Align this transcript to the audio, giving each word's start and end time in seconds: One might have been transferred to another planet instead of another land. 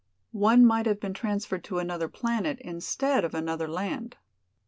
One 0.31 0.65
might 0.65 0.87
have 0.87 0.99
been 0.99 1.13
transferred 1.13 1.63
to 1.65 1.77
another 1.77 2.07
planet 2.07 2.57
instead 2.61 3.23
of 3.23 3.35
another 3.35 3.67
land. 3.67 4.17